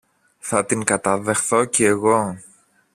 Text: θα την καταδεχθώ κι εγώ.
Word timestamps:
θα 0.39 0.65
την 0.65 0.83
καταδεχθώ 0.83 1.65
κι 1.65 1.83
εγώ. 1.83 2.37